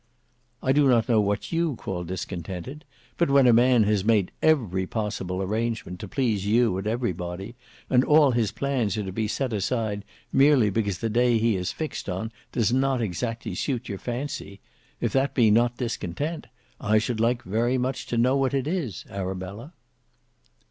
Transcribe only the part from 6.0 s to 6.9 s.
please you and